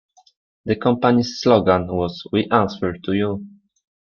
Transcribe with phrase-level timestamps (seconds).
[0.65, 3.45] The company's slogan was We answer to you.